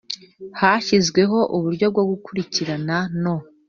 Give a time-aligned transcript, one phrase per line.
[0.59, 3.35] hashyizweho uburyo bwo gukurikirana no